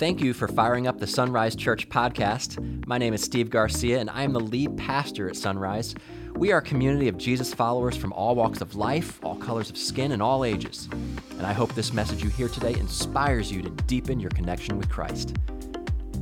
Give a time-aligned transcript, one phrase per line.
[0.00, 2.86] Thank you for firing up the Sunrise Church podcast.
[2.86, 5.94] My name is Steve Garcia, and I am the lead pastor at Sunrise.
[6.36, 9.76] We are a community of Jesus followers from all walks of life, all colors of
[9.76, 10.88] skin, and all ages.
[11.36, 14.88] And I hope this message you hear today inspires you to deepen your connection with
[14.88, 15.36] Christ.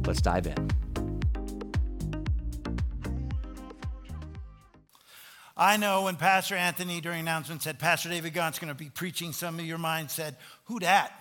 [0.04, 0.70] Let's dive in.
[5.56, 9.32] I know when Pastor Anthony during announcement said, Pastor David Gaunt's going to be preaching,
[9.32, 10.34] some of your mind said,
[10.64, 11.12] Who dat?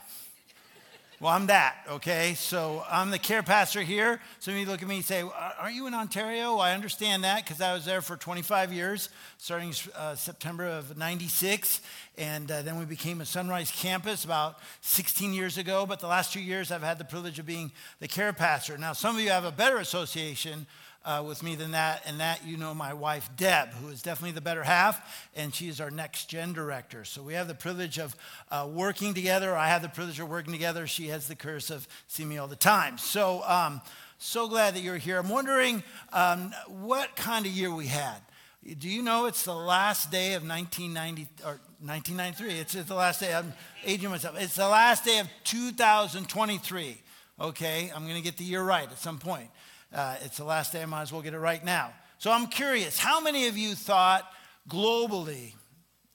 [1.19, 2.35] Well, I'm that, okay?
[2.35, 4.19] So I'm the care pastor here.
[4.37, 5.23] Some of you look at me and say,
[5.59, 6.57] Aren't you in Ontario?
[6.57, 11.81] I understand that because I was there for 25 years, starting uh, September of 96.
[12.19, 15.87] And uh, then we became a Sunrise campus about 16 years ago.
[15.87, 18.77] But the last two years, I've had the privilege of being the care pastor.
[18.77, 20.67] Now, some of you have a better association
[21.07, 24.33] uh, with me than that, and that you know my wife Deb, who is definitely
[24.33, 27.05] the better half, and she is our next gen director.
[27.05, 28.13] So we have the privilege of
[28.51, 29.55] uh, working together.
[29.55, 30.85] I have the privilege of working together.
[30.85, 32.97] She has the curse of seeing me all the time.
[32.97, 33.81] So, um,
[34.17, 35.17] so glad that you're here.
[35.17, 38.17] I'm wondering um, what kind of year we had.
[38.77, 42.59] Do you know it's the last day of 1990 or 1993?
[42.59, 43.33] It's the last day.
[43.33, 43.53] I'm
[43.85, 44.35] aging myself.
[44.37, 46.97] It's the last day of 2023.
[47.39, 49.49] Okay, I'm going to get the year right at some point.
[49.93, 51.93] Uh, it's the last day, I might as well get it right now.
[52.17, 54.23] So I'm curious, how many of you thought
[54.69, 55.53] globally,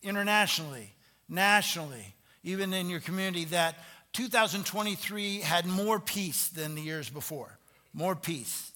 [0.03, 0.93] internationally,
[1.29, 3.77] nationally, even in your community, that
[4.13, 7.59] 2023 had more peace than the years before?
[7.95, 8.73] More peace.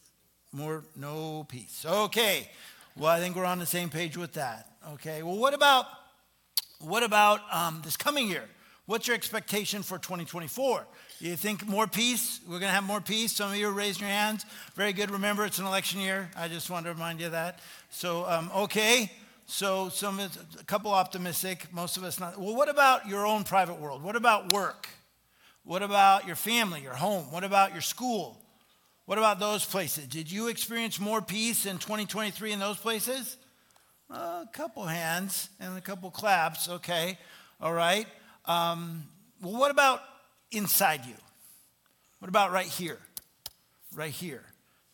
[0.52, 1.84] More, no peace.
[1.86, 2.48] Okay.
[2.96, 4.70] Well, I think we're on the same page with that.
[4.94, 5.22] Okay.
[5.22, 5.86] Well, what about,
[6.80, 8.44] what about um, this coming year?
[8.86, 10.86] What's your expectation for 2024?
[11.18, 12.40] You think more peace?
[12.44, 13.32] We're going to have more peace.
[13.32, 14.44] Some of you are raising your hands.
[14.74, 15.10] Very good.
[15.10, 16.28] Remember, it's an election year.
[16.36, 17.60] I just want to remind you of that.
[17.88, 19.10] So, um, okay.
[19.46, 20.28] So, some a
[20.64, 21.72] couple optimistic.
[21.72, 22.38] Most of us not.
[22.38, 24.02] Well, what about your own private world?
[24.02, 24.88] What about work?
[25.64, 27.32] What about your family, your home?
[27.32, 28.38] What about your school?
[29.06, 30.06] What about those places?
[30.08, 33.38] Did you experience more peace in 2023 in those places?
[34.10, 36.68] A couple hands and a couple claps.
[36.68, 37.16] Okay.
[37.58, 38.06] All right.
[38.44, 39.04] Um,
[39.40, 40.02] well, what about
[40.50, 41.14] inside you?
[42.18, 42.98] What about right here?
[43.94, 44.44] Right here.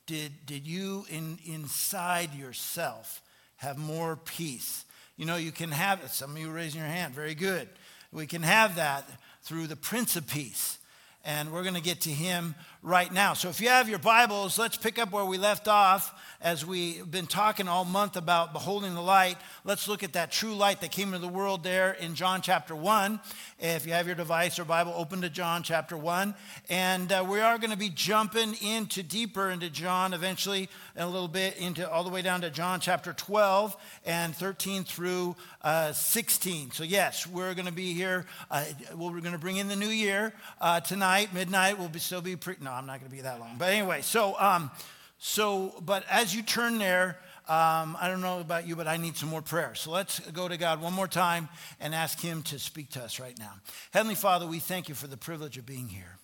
[0.06, 3.22] Did, did you in, inside yourself
[3.56, 4.84] have more peace?
[5.16, 6.10] You know, you can have it.
[6.10, 7.14] Some of you raising your hand.
[7.14, 7.68] Very good.
[8.10, 9.08] We can have that
[9.42, 10.78] through the Prince of Peace.
[11.24, 13.34] And we're going to get to him right now.
[13.34, 17.08] So if you have your Bibles, let's pick up where we left off as we've
[17.08, 19.36] been talking all month about beholding the light.
[19.64, 22.74] Let's look at that true light that came into the world there in John chapter
[22.74, 23.20] 1.
[23.60, 26.34] If you have your device or Bible, open to John chapter 1.
[26.68, 31.08] And uh, we are going to be jumping into deeper into John eventually, and a
[31.08, 35.92] little bit into all the way down to John chapter 12 and 13 through uh,
[35.92, 36.72] 16.
[36.72, 38.26] So, yes, we're going to be here.
[38.50, 38.64] Uh,
[38.96, 41.78] we're going to bring in the new year uh, tonight, midnight.
[41.78, 43.56] We'll be, still be pre- no, I'm not going to be that long.
[43.58, 44.70] But anyway, so, um,
[45.18, 47.18] so, but as you turn there,
[47.48, 49.74] um, I don't know about you, but I need some more prayer.
[49.74, 51.48] So let's go to God one more time
[51.80, 53.52] and ask Him to speak to us right now.
[53.92, 56.18] Heavenly Father, we thank you for the privilege of being here.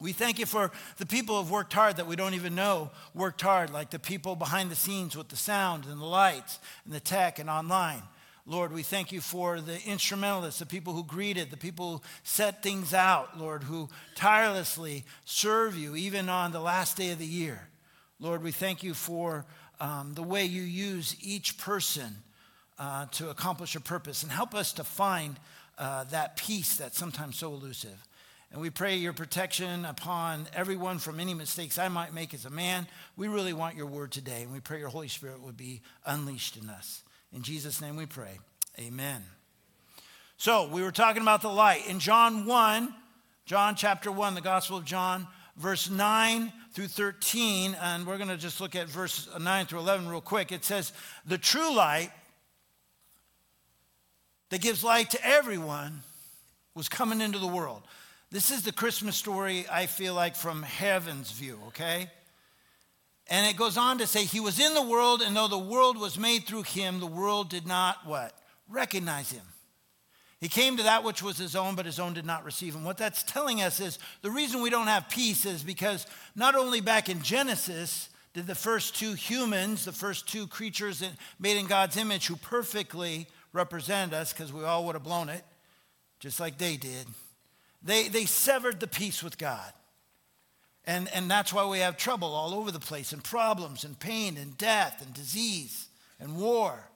[0.00, 2.90] We thank you for the people who have worked hard that we don't even know
[3.14, 6.92] worked hard, like the people behind the scenes with the sound and the lights and
[6.92, 8.02] the tech and online.
[8.46, 12.62] Lord, we thank you for the instrumentalists, the people who greeted, the people who set
[12.62, 17.68] things out, Lord, who tirelessly serve you even on the last day of the year.
[18.20, 19.46] Lord, we thank you for
[19.80, 22.16] um, the way you use each person
[22.78, 25.36] uh, to accomplish a purpose and help us to find
[25.78, 27.96] uh, that peace that's sometimes so elusive.
[28.52, 32.50] And we pray your protection upon everyone from any mistakes I might make as a
[32.50, 32.86] man.
[33.16, 36.56] We really want your word today, and we pray your Holy Spirit would be unleashed
[36.56, 37.02] in us.
[37.34, 38.38] In Jesus' name we pray.
[38.78, 39.22] Amen.
[40.36, 41.88] So, we were talking about the light.
[41.88, 42.94] In John 1,
[43.44, 48.36] John chapter 1, the Gospel of John, verse 9 through 13, and we're going to
[48.36, 50.52] just look at verse 9 through 11 real quick.
[50.52, 50.92] It says,
[51.26, 52.10] The true light
[54.50, 56.02] that gives light to everyone
[56.76, 57.82] was coming into the world.
[58.30, 62.10] This is the Christmas story, I feel like, from heaven's view, okay?
[63.28, 65.98] And it goes on to say, He was in the world, and though the world
[65.98, 68.36] was made through him, the world did not what?
[68.68, 69.44] Recognize him.
[70.40, 72.84] He came to that which was his own, but his own did not receive him.
[72.84, 76.06] What that's telling us is the reason we don't have peace is because
[76.36, 81.02] not only back in Genesis did the first two humans, the first two creatures
[81.38, 85.44] made in God's image who perfectly represent us, because we all would have blown it,
[86.20, 87.06] just like they did,
[87.82, 89.72] they, they severed the peace with God.
[90.86, 94.36] And, and that's why we have trouble all over the place, and problems, and pain,
[94.36, 95.88] and death, and disease,
[96.20, 96.90] and war.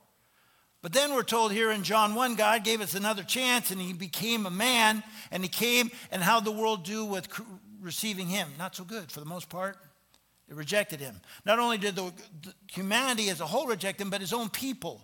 [0.83, 3.95] But then we're told here in John 1, God gave us another chance, and He
[3.95, 7.29] became a man, and He came, and how'd the world do with
[7.81, 9.77] receiving him, not so good for the most part.
[10.49, 11.21] They rejected him.
[11.45, 12.13] Not only did the,
[12.43, 15.01] the humanity as a whole reject him, but his own people,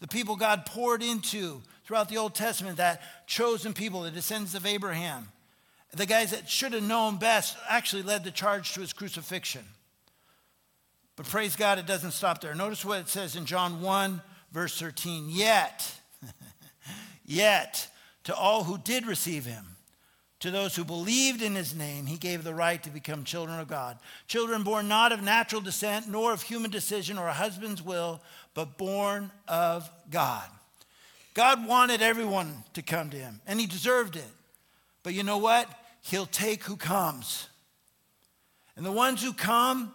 [0.00, 4.66] the people God poured into throughout the Old Testament, that chosen people, the descendants of
[4.66, 5.28] Abraham,
[5.96, 9.64] the guys that should have known best, actually led the charge to his crucifixion.
[11.16, 12.54] But praise God, it doesn't stop there.
[12.54, 14.20] Notice what it says in John 1,
[14.52, 15.26] verse 13.
[15.28, 15.94] Yet,
[17.24, 17.88] yet,
[18.24, 19.64] to all who did receive him,
[20.40, 23.68] to those who believed in his name, he gave the right to become children of
[23.68, 23.96] God.
[24.26, 28.20] Children born not of natural descent, nor of human decision or a husband's will,
[28.52, 30.44] but born of God.
[31.32, 34.30] God wanted everyone to come to him, and he deserved it.
[35.02, 35.68] But you know what?
[36.04, 37.48] He'll take who comes.
[38.76, 39.92] And the ones who come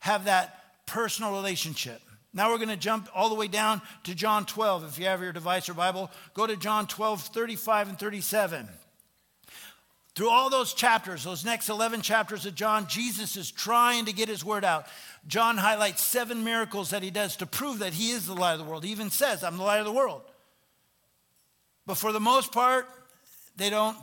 [0.00, 2.00] have that personal relationship.
[2.34, 4.84] Now we're going to jump all the way down to John 12.
[4.84, 8.68] If you have your device or Bible, go to John 12, 35 and 37.
[10.16, 14.28] Through all those chapters, those next 11 chapters of John, Jesus is trying to get
[14.28, 14.86] his word out.
[15.28, 18.58] John highlights seven miracles that he does to prove that he is the light of
[18.58, 18.84] the world.
[18.84, 20.22] He even says, I'm the light of the world.
[21.86, 22.88] But for the most part,
[23.56, 23.96] they don't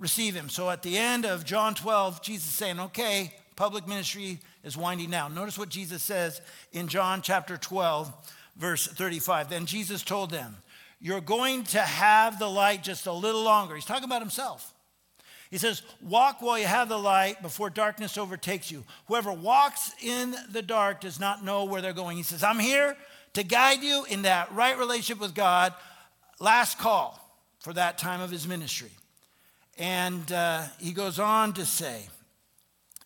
[0.00, 0.48] receive him.
[0.48, 5.34] So at the end of John 12, Jesus saying, okay, public ministry is winding down.
[5.34, 6.40] Notice what Jesus says
[6.72, 8.12] in John chapter 12,
[8.56, 9.50] verse 35.
[9.50, 10.56] Then Jesus told them,
[10.98, 13.74] You're going to have the light just a little longer.
[13.74, 14.74] He's talking about himself.
[15.50, 18.84] He says, Walk while you have the light before darkness overtakes you.
[19.08, 22.16] Whoever walks in the dark does not know where they're going.
[22.16, 22.96] He says, I'm here
[23.34, 25.74] to guide you in that right relationship with God.
[26.38, 27.18] Last call
[27.58, 28.90] for that time of his ministry.
[29.80, 32.08] And uh, he goes on to say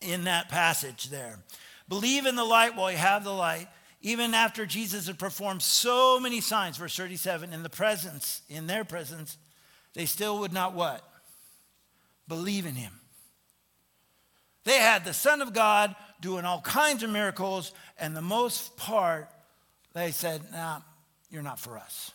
[0.01, 1.39] in that passage there
[1.87, 3.67] believe in the light while you have the light.
[4.01, 8.83] Even after Jesus had performed so many signs, verse 37, in the presence, in their
[8.83, 9.35] presence,
[9.95, 11.03] they still would not what?
[12.27, 12.91] believe in him.
[14.63, 19.29] They had the Son of God doing all kinds of miracles, and the most part,
[19.93, 20.81] they said, nah,
[21.29, 22.11] you're not for us.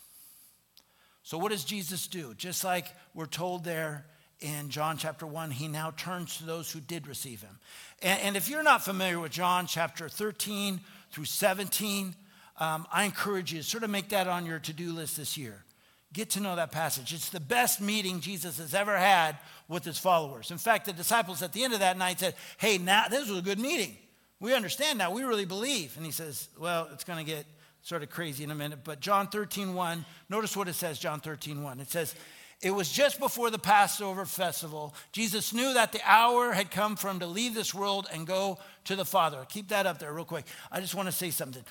[1.23, 2.35] So, what does Jesus do?
[2.35, 4.05] Just like we're told there
[4.41, 7.59] in John chapter 1, he now turns to those who did receive him.
[8.03, 10.81] And, and if you're not familiar with John chapter 13
[11.13, 12.15] through 17,
[12.59, 15.37] um, I encourage you to sort of make that on your to do list this
[15.37, 15.65] year.
[16.13, 17.13] Get to know that passage.
[17.15, 19.37] It's the best meeting Jesus has ever had
[19.69, 20.51] with his followers.
[20.51, 23.39] In fact, the disciples at the end of that night said, Hey, now this was
[23.39, 23.97] a good meeting.
[24.41, 25.13] We understand now.
[25.13, 25.97] We really believe.
[25.97, 27.47] And he says, Well, it's going to get
[27.83, 28.81] sort of crazy in a minute.
[28.83, 31.81] But John 13, 1, notice what it says, John 13, 1.
[31.81, 32.15] It says,
[32.63, 34.95] it was just before the Passover festival.
[35.13, 38.59] Jesus knew that the hour had come for him to leave this world and go
[38.85, 39.47] to the Father.
[39.49, 40.45] Keep that up there, real quick.
[40.71, 41.65] I just want to say something.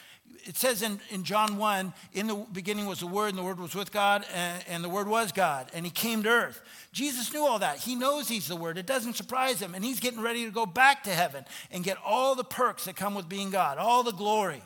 [0.46, 3.60] It says in, in John 1 in the beginning was the Word, and the Word
[3.60, 6.62] was with God, and, and the Word was God, and He came to earth.
[6.92, 7.78] Jesus knew all that.
[7.78, 8.78] He knows He's the Word.
[8.78, 11.98] It doesn't surprise Him, and He's getting ready to go back to heaven and get
[12.04, 14.64] all the perks that come with being God, all the glory,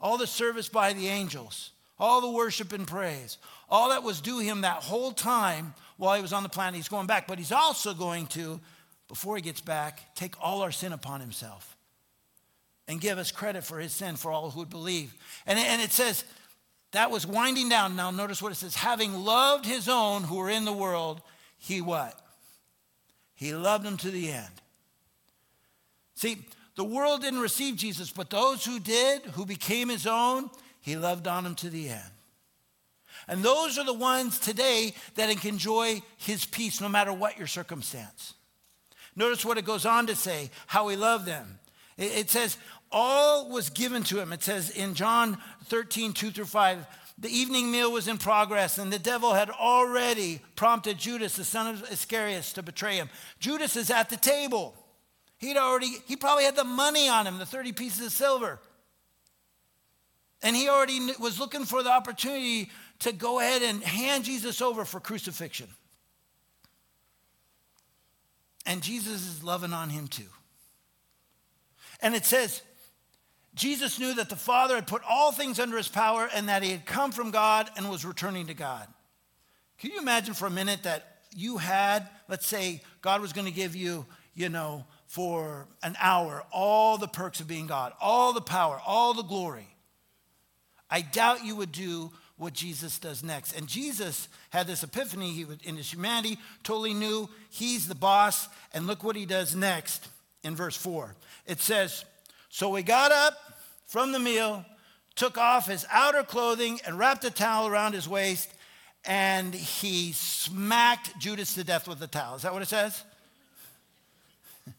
[0.00, 3.38] all the service by the angels, all the worship and praise,
[3.68, 6.88] all that was due him that whole time while he was on the planet, he's
[6.88, 7.26] going back.
[7.26, 8.60] But he's also going to,
[9.08, 11.76] before he gets back, take all our sin upon himself
[12.86, 15.14] and give us credit for his sin for all who would believe.
[15.46, 16.24] And, and it says,
[16.92, 17.96] that was winding down.
[17.96, 18.74] Now notice what it says.
[18.74, 21.20] Having loved his own who were in the world,
[21.58, 22.20] he what?
[23.34, 24.52] He loved them to the end.
[26.14, 26.38] See,
[26.76, 30.48] the world didn't receive Jesus, but those who did, who became his own,
[30.86, 32.00] he loved on them to the end.
[33.26, 37.48] And those are the ones today that can enjoy his peace no matter what your
[37.48, 38.34] circumstance.
[39.16, 41.58] Notice what it goes on to say, how he loved them.
[41.98, 42.56] It says,
[42.92, 44.32] all was given to him.
[44.32, 46.86] It says in John 13, 2 through 5,
[47.18, 51.74] the evening meal was in progress, and the devil had already prompted Judas, the son
[51.74, 53.08] of Iscariot, to betray him.
[53.40, 54.72] Judas is at the table.
[55.38, 58.60] He'd already, he probably had the money on him, the 30 pieces of silver.
[60.42, 64.84] And he already was looking for the opportunity to go ahead and hand Jesus over
[64.84, 65.68] for crucifixion.
[68.64, 70.28] And Jesus is loving on him too.
[72.00, 72.62] And it says,
[73.54, 76.70] Jesus knew that the Father had put all things under his power and that he
[76.70, 78.86] had come from God and was returning to God.
[79.78, 83.52] Can you imagine for a minute that you had, let's say, God was going to
[83.52, 88.40] give you, you know, for an hour, all the perks of being God, all the
[88.40, 89.68] power, all the glory.
[90.90, 93.56] I doubt you would do what Jesus does next.
[93.56, 98.48] And Jesus had this epiphany he would, in his humanity, totally knew he's the boss.
[98.74, 100.08] And look what he does next
[100.42, 101.14] in verse 4.
[101.46, 102.04] It says,
[102.48, 103.34] So he got up
[103.86, 104.64] from the meal,
[105.14, 108.52] took off his outer clothing, and wrapped a towel around his waist,
[109.04, 112.36] and he smacked Judas to death with the towel.
[112.36, 113.02] Is that what it says?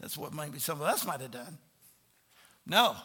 [0.00, 1.58] That's what maybe some of us might have done.
[2.66, 2.96] No.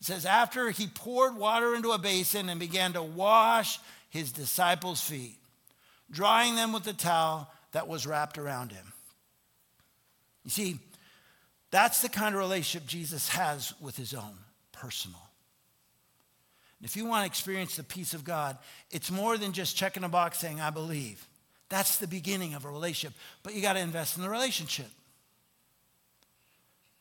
[0.00, 3.78] It says, after he poured water into a basin and began to wash
[4.10, 5.38] his disciples' feet,
[6.10, 8.92] drying them with the towel that was wrapped around him.
[10.44, 10.78] You see,
[11.70, 14.38] that's the kind of relationship Jesus has with his own,
[14.72, 15.20] personal.
[16.82, 18.58] If you want to experience the peace of God,
[18.90, 21.26] it's more than just checking a box saying, I believe.
[21.68, 24.86] That's the beginning of a relationship, but you got to invest in the relationship.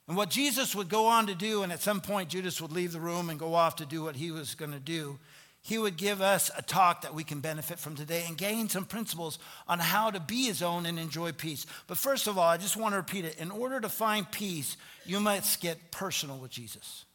[0.08, 2.92] And what Jesus would go on to do, and at some point Judas would leave
[2.92, 5.18] the room and go off to do what he was going to do,
[5.62, 8.86] he would give us a talk that we can benefit from today and gain some
[8.86, 11.66] principles on how to be his own and enjoy peace.
[11.88, 13.40] But first of all, I just want to repeat it.
[13.40, 17.06] In order to find peace, you must get personal with Jesus.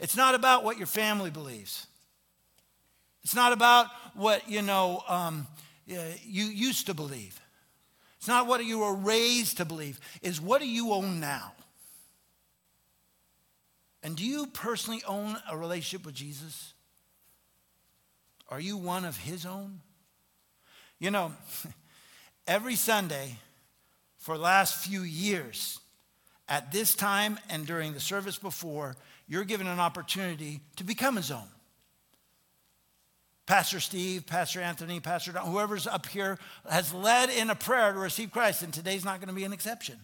[0.00, 1.86] It's not about what your family believes.
[3.22, 5.46] It's not about what, you know, um,
[5.86, 7.38] you used to believe.
[8.16, 10.00] It's not what you were raised to believe.
[10.22, 11.52] Is what do you own now?
[14.06, 16.74] And do you personally own a relationship with Jesus?
[18.48, 19.80] Are you one of his own?
[21.00, 21.32] You know,
[22.46, 23.34] every Sunday
[24.16, 25.80] for the last few years,
[26.48, 28.94] at this time and during the service before,
[29.26, 31.48] you're given an opportunity to become his own.
[33.44, 36.38] Pastor Steve, Pastor Anthony, Pastor Don, whoever's up here
[36.70, 39.52] has led in a prayer to receive Christ, and today's not going to be an
[39.52, 39.98] exception.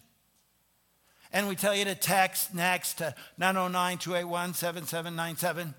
[1.33, 5.73] And we tell you to text next to 909 281 7797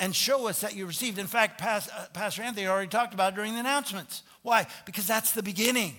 [0.00, 1.18] and show us that you received.
[1.18, 1.80] In fact, uh,
[2.12, 4.22] Pastor Anthony already talked about it during the announcements.
[4.42, 4.66] Why?
[4.86, 5.94] Because that's the beginning.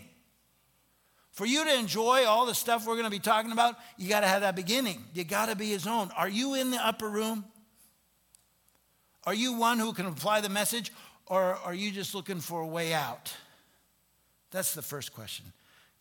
[1.32, 4.22] For you to enjoy all the stuff we're going to be talking about, you got
[4.22, 5.06] to have that beginning.
[5.14, 6.10] You got to be his own.
[6.18, 7.46] Are you in the upper room?
[9.24, 10.92] Are you one who can apply the message,
[11.28, 13.34] or are you just looking for a way out?
[14.50, 15.46] That's the first question.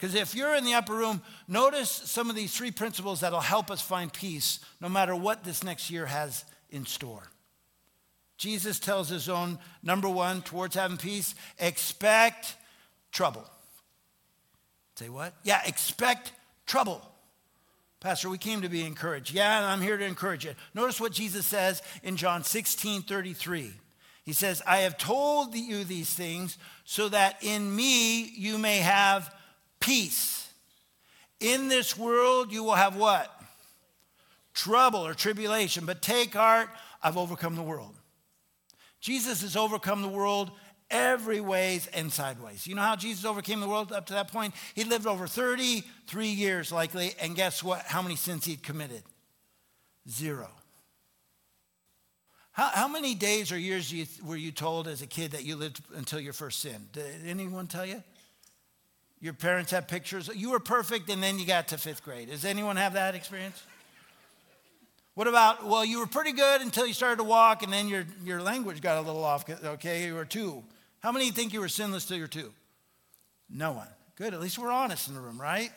[0.01, 3.71] Because if you're in the upper room, notice some of these three principles that'll help
[3.71, 7.25] us find peace no matter what this next year has in store.
[8.39, 12.57] Jesus tells his own, number one, towards having peace, expect
[13.13, 13.45] trouble.
[14.97, 15.35] Say what?
[15.43, 16.33] Yeah, expect
[16.67, 17.07] trouble.
[18.01, 19.35] Pastor, we came to be encouraged.
[19.35, 20.55] Yeah, and I'm here to encourage you.
[20.73, 23.75] Notice what Jesus says in John 16 33.
[24.23, 29.35] He says, I have told you these things so that in me you may have
[29.81, 30.49] peace.
[31.41, 33.35] In this world, you will have what?
[34.53, 36.69] Trouble or tribulation, but take heart,
[37.03, 37.95] I've overcome the world.
[39.01, 40.51] Jesus has overcome the world
[40.91, 42.67] every ways and sideways.
[42.67, 44.55] You know how Jesus overcame the world up to that point?
[44.75, 47.83] He lived over 33 years likely, and guess what?
[47.87, 49.03] How many sins he'd committed?
[50.09, 50.49] Zero.
[52.53, 55.57] How, how many days or years you, were you told as a kid that you
[55.57, 56.89] lived until your first sin?
[56.93, 58.03] Did anyone tell you?
[59.21, 60.31] Your parents have pictures.
[60.35, 62.31] You were perfect and then you got to fifth grade.
[62.31, 63.63] Does anyone have that experience?
[65.15, 68.07] What about, well, you were pretty good until you started to walk and then your,
[68.25, 70.07] your language got a little off, okay?
[70.07, 70.63] You were two.
[71.01, 72.53] How many think you were sinless till you're two?
[73.51, 73.89] No one.
[74.17, 75.71] Good, at least we're honest in the room, right?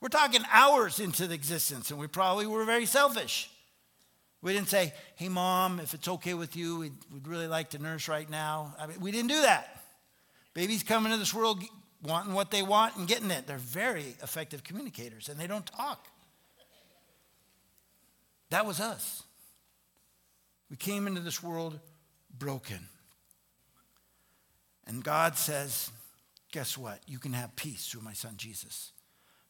[0.00, 3.50] We're talking hours into the existence and we probably were very selfish.
[4.40, 7.78] We didn't say, hey, mom, if it's okay with you, we'd, we'd really like to
[7.78, 8.74] nurse right now.
[8.78, 9.84] I mean, we didn't do that.
[10.54, 11.62] Babies come into this world
[12.02, 13.46] wanting what they want and getting it.
[13.46, 16.06] They're very effective communicators and they don't talk.
[18.50, 19.22] That was us.
[20.68, 21.78] We came into this world
[22.38, 22.88] broken.
[24.86, 25.90] And God says,
[26.50, 27.00] guess what?
[27.06, 28.92] You can have peace through my son Jesus.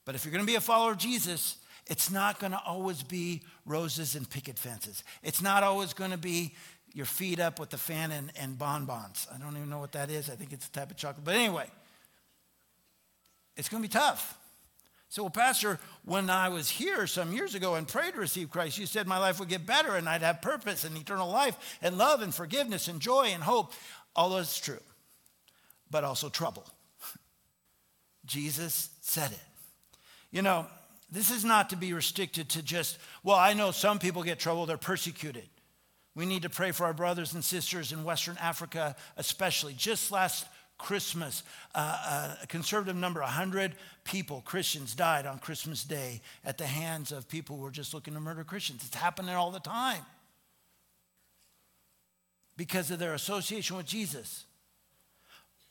[0.04, 1.56] But if you're going to be a follower of Jesus,
[1.86, 5.02] it's not going to always be roses and picket fences.
[5.22, 6.54] It's not always going to be
[6.92, 9.26] your feet up with the fan and, and bonbons.
[9.34, 10.28] I don't even know what that is.
[10.28, 11.24] I think it's a type of chocolate.
[11.24, 11.66] But anyway,
[13.56, 14.38] it's going to be tough.
[15.08, 18.78] So, well, Pastor, when I was here some years ago and prayed to receive Christ,
[18.78, 21.98] you said my life would get better and I'd have purpose and eternal life and
[21.98, 23.74] love and forgiveness and joy and hope.
[24.16, 24.80] All that's true,
[25.90, 26.64] but also trouble.
[28.24, 29.40] Jesus said it.
[30.30, 30.66] You know,
[31.10, 34.64] this is not to be restricted to just, well, I know some people get trouble,
[34.64, 35.44] they're persecuted.
[36.14, 39.74] We need to pray for our brothers and sisters in Western Africa, especially.
[39.74, 40.46] Just last
[40.82, 43.74] Christmas, uh, a conservative number, 100
[44.04, 48.14] people, Christians, died on Christmas Day at the hands of people who were just looking
[48.14, 48.82] to murder Christians.
[48.84, 50.02] It's happening all the time
[52.56, 54.44] because of their association with Jesus.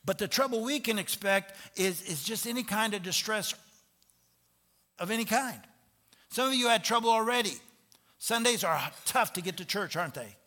[0.06, 3.54] But the trouble we can expect is, is just any kind of distress
[4.98, 5.60] of any kind.
[6.30, 7.54] Some of you had trouble already.
[8.18, 10.38] Sundays are tough to get to church, aren't they?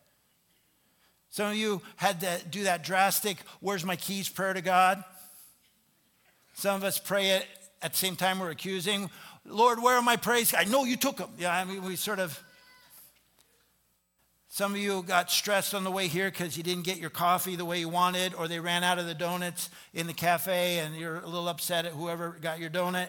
[1.35, 5.03] Some of you had to do that drastic, where's my keys prayer to God.
[6.53, 7.45] Some of us pray it
[7.83, 9.11] at the same time we're accusing.
[9.45, 10.55] Lord, where are my praise?
[10.57, 11.31] I know you took them.
[11.37, 12.41] Yeah, I mean, we sort of.
[14.49, 17.57] Some of you got stressed on the way here because you didn't get your coffee
[17.57, 20.95] the way you wanted, or they ran out of the donuts in the cafe and
[20.95, 23.09] you're a little upset at whoever got your donut.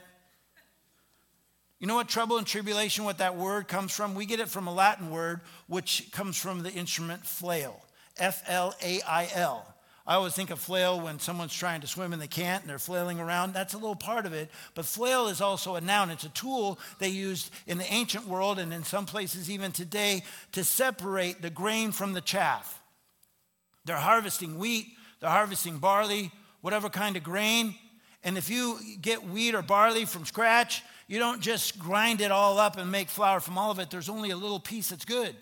[1.78, 4.16] You know what trouble and tribulation, what that word comes from?
[4.16, 7.85] We get it from a Latin word, which comes from the instrument flail.
[8.18, 9.66] F L A I L.
[10.08, 12.78] I always think of flail when someone's trying to swim and they can't and they're
[12.78, 13.54] flailing around.
[13.54, 14.52] That's a little part of it.
[14.76, 16.12] But flail is also a noun.
[16.12, 20.24] It's a tool they used in the ancient world and in some places even today
[20.52, 22.80] to separate the grain from the chaff.
[23.86, 24.88] They're harvesting wheat,
[25.22, 26.32] they're harvesting barley,
[26.62, 27.74] whatever kind of grain.
[28.24, 32.60] And if you get wheat or barley from scratch, you don't just grind it all
[32.60, 33.90] up and make flour from all of it.
[33.90, 35.36] There's only a little piece that's good.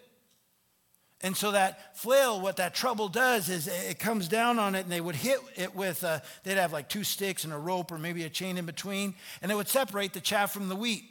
[1.23, 4.91] And so that flail, what that trouble does is it comes down on it and
[4.91, 7.97] they would hit it with, a, they'd have like two sticks and a rope or
[7.97, 11.05] maybe a chain in between, and it would separate the chaff from the wheat,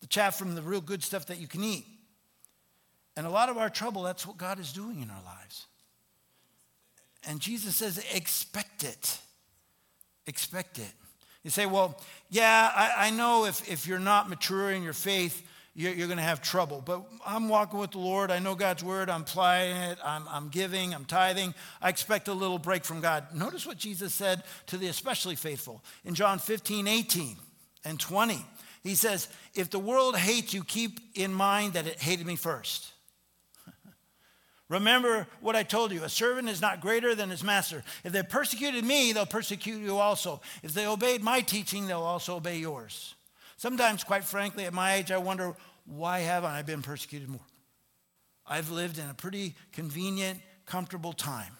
[0.00, 1.86] the chaff from the real good stuff that you can eat.
[3.16, 5.66] And a lot of our trouble, that's what God is doing in our lives.
[7.28, 9.18] And Jesus says, expect it.
[10.26, 10.92] Expect it.
[11.44, 12.00] You say, well,
[12.30, 15.46] yeah, I, I know if, if you're not mature in your faith,
[15.78, 16.82] you're, you're going to have trouble.
[16.84, 18.32] But I'm walking with the Lord.
[18.32, 19.08] I know God's word.
[19.08, 19.98] I'm applying it.
[20.04, 20.92] I'm, I'm giving.
[20.92, 21.54] I'm tithing.
[21.80, 23.32] I expect a little break from God.
[23.32, 27.36] Notice what Jesus said to the especially faithful in John 15, 18,
[27.84, 28.44] and 20.
[28.82, 32.90] He says, If the world hates you, keep in mind that it hated me first.
[34.68, 37.84] Remember what I told you a servant is not greater than his master.
[38.02, 40.40] If they persecuted me, they'll persecute you also.
[40.64, 43.14] If they obeyed my teaching, they'll also obey yours.
[43.58, 47.40] Sometimes, quite frankly, at my age, I wonder why haven't I been persecuted more?
[48.46, 51.52] I've lived in a pretty convenient, comfortable time.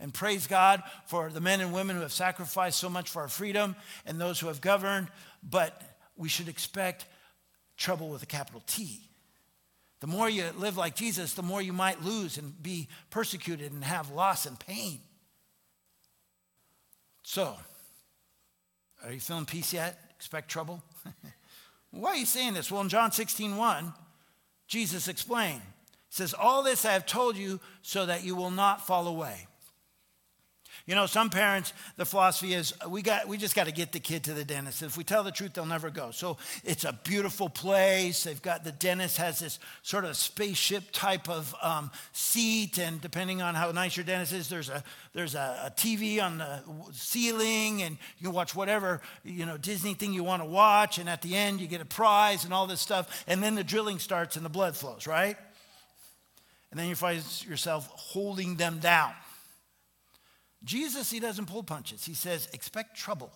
[0.00, 3.28] And praise God for the men and women who have sacrificed so much for our
[3.28, 5.08] freedom and those who have governed,
[5.42, 5.80] but
[6.16, 7.04] we should expect
[7.76, 9.02] trouble with a capital T.
[10.00, 13.84] The more you live like Jesus, the more you might lose and be persecuted and
[13.84, 15.00] have loss and pain.
[17.22, 17.54] So,
[19.04, 19.98] are you feeling peace yet?
[20.16, 20.82] Expect trouble?
[21.94, 22.70] Why are you saying this?
[22.70, 23.92] Well, in John 16, 1,
[24.66, 25.62] Jesus explained.
[25.62, 29.46] He says, All this I have told you so that you will not fall away.
[30.86, 34.00] You know, some parents, the philosophy is we, got, we just got to get the
[34.00, 34.82] kid to the dentist.
[34.82, 36.10] If we tell the truth, they'll never go.
[36.10, 38.24] So it's a beautiful place.
[38.24, 43.40] They've got the dentist has this sort of spaceship type of um, seat, and depending
[43.40, 46.60] on how nice your dentist is, there's a there's a, a TV on the
[46.92, 50.98] ceiling, and you can watch whatever you know Disney thing you want to watch.
[50.98, 53.24] And at the end, you get a prize and all this stuff.
[53.26, 55.38] And then the drilling starts and the blood flows, right?
[56.70, 59.14] And then you find yourself holding them down
[60.64, 62.04] Jesus, he doesn't pull punches.
[62.04, 63.30] He says, expect trouble.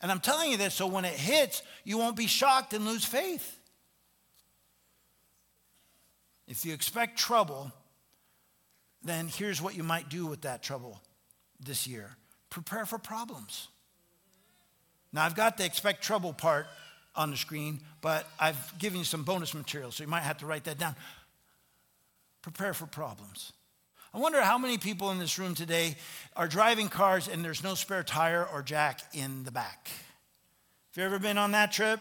[0.00, 3.04] And I'm telling you this so when it hits, you won't be shocked and lose
[3.04, 3.58] faith.
[6.46, 7.70] If you expect trouble,
[9.02, 11.00] then here's what you might do with that trouble
[11.60, 12.16] this year
[12.50, 13.68] prepare for problems.
[15.12, 16.66] Now, I've got the expect trouble part
[17.14, 20.46] on the screen, but I've given you some bonus material, so you might have to
[20.46, 20.94] write that down.
[22.42, 23.52] Prepare for problems.
[24.14, 25.96] I wonder how many people in this room today
[26.34, 29.90] are driving cars and there's no spare tire or jack in the back.
[30.94, 32.00] Have you ever been on that trip?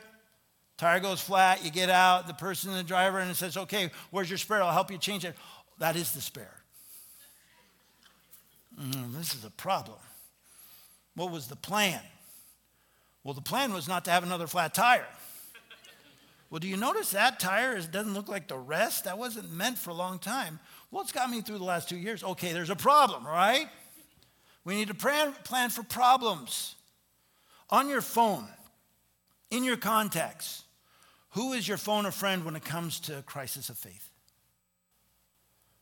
[0.77, 4.29] Tire goes flat, you get out, the person, the driver, and it says, Okay, where's
[4.29, 4.61] your spare?
[4.61, 5.35] I'll help you change it.
[5.79, 6.53] That is the spare.
[8.79, 9.97] Mm, this is a problem.
[11.15, 11.99] What was the plan?
[13.23, 15.07] Well, the plan was not to have another flat tire.
[16.49, 19.03] Well, do you notice that tire is, doesn't look like the rest?
[19.03, 20.59] That wasn't meant for a long time.
[20.89, 22.23] What's got me through the last two years?
[22.23, 23.67] Okay, there's a problem, right?
[24.63, 26.75] We need to plan, plan for problems.
[27.69, 28.47] On your phone,
[29.51, 30.63] in your contacts,
[31.31, 34.09] who is your phone a friend when it comes to crisis of faith?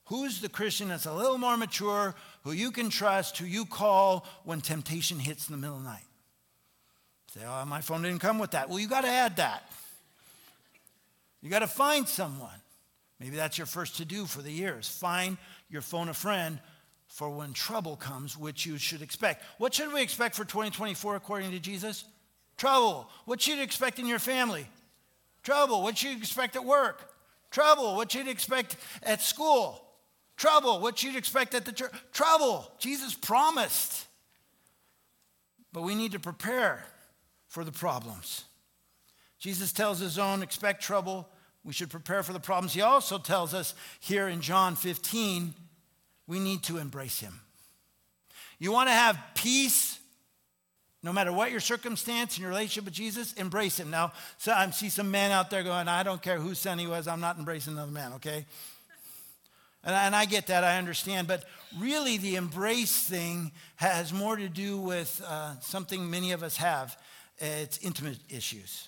[0.06, 4.26] Who's the Christian that's a little more mature, who you can trust, who you call
[4.44, 6.06] when temptation hits in the middle of the night?
[7.34, 8.70] Say, oh, my phone didn't come with that.
[8.70, 9.72] Well, you got to add that.
[11.46, 12.60] You got to find someone.
[13.20, 14.90] Maybe that's your first to do for the years.
[14.90, 15.38] Find
[15.70, 16.60] your phone a friend
[17.06, 19.44] for when trouble comes, which you should expect.
[19.60, 22.06] What should we expect for 2024 according to Jesus?
[22.58, 23.08] Trouble.
[23.26, 24.68] What should you expect in your family?
[25.44, 25.84] Trouble.
[25.84, 27.14] What should you expect at work?
[27.52, 27.96] Trouble.
[27.96, 29.80] What should you expect at school?
[30.38, 30.80] Trouble.
[30.80, 31.92] What should you expect at the church?
[32.12, 32.72] Trouble.
[32.80, 34.08] Jesus promised.
[35.72, 36.84] But we need to prepare
[37.48, 38.46] for the problems.
[39.38, 41.30] Jesus tells his own, expect trouble,
[41.66, 42.74] we should prepare for the problems.
[42.74, 45.54] He also tells us here in John 15,
[46.28, 47.42] we need to embrace him.
[48.60, 50.00] You want to have peace?
[51.04, 53.90] No matter what your circumstance and your relationship with Jesus, embrace him.
[53.90, 56.88] Now, so I see some men out there going, I don't care whose son he
[56.88, 58.46] was, I'm not embracing another man, okay?
[59.84, 61.28] And I, and I get that, I understand.
[61.28, 61.44] But
[61.78, 66.98] really, the embrace thing has more to do with uh, something many of us have
[67.38, 68.88] it's intimate issues.